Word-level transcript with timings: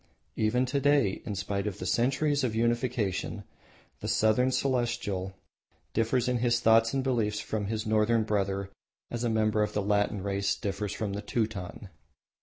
Even 0.35 0.65
to 0.65 0.79
day, 0.79 1.21
in 1.25 1.35
spite 1.35 1.67
of 1.67 1.75
centuries 1.75 2.43
of 2.43 2.55
unification, 2.55 3.43
the 3.99 4.07
Southern 4.07 4.51
Celestial 4.51 5.35
differs 5.93 6.27
in 6.27 6.39
his 6.39 6.59
thoughts 6.59 6.91
and 6.91 7.03
beliefs 7.03 7.39
from 7.39 7.67
his 7.67 7.85
Northern 7.85 8.23
brother 8.23 8.71
as 9.11 9.23
a 9.23 9.29
member 9.29 9.61
of 9.61 9.73
the 9.73 9.81
Latin 9.83 10.23
race 10.23 10.55
differs 10.55 10.93
from 10.93 11.13
the 11.13 11.21
Teuton. 11.21 11.89